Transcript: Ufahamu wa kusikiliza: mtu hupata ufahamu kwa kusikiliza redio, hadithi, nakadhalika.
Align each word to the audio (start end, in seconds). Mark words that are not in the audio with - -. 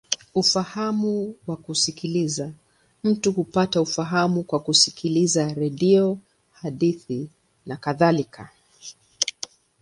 Ufahamu 0.35 1.35
wa 1.47 1.57
kusikiliza: 1.57 2.51
mtu 3.03 3.31
hupata 3.31 3.81
ufahamu 3.81 4.43
kwa 4.43 4.59
kusikiliza 4.59 5.53
redio, 5.53 6.17
hadithi, 6.51 7.29
nakadhalika. 7.65 8.49